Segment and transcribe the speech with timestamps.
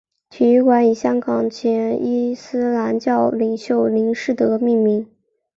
[0.31, 5.07] 体育馆以香港前伊斯兰教领袖林士德命名。